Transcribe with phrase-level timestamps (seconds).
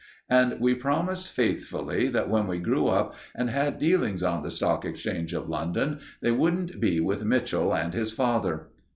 [0.31, 4.83] And we promised faithfully that when we grew up and had dealings on the Stock
[4.83, 8.69] Exchange of London, they wouldn't be with Mitchell and his father.